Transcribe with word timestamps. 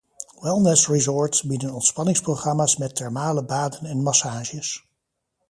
Wellnessresorts 0.41 1.43
bieden 1.47 1.73
ontspanningsprogramma’s 1.73 2.77
met 2.77 2.95
thermale 2.95 3.43
baden 3.45 3.85
en 3.85 4.03
massages. 4.03 4.85